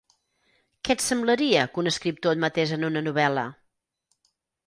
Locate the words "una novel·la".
2.89-3.43